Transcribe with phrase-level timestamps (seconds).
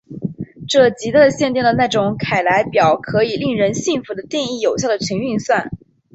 [0.67, 5.69] 这极大的限定了那种凯莱表可以令人信服的定义有效的群运算。